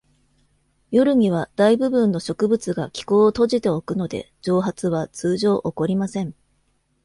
[0.89, 6.33] 夜には、大部分の植物が気孔を閉じておくので、蒸発は通常起こりません。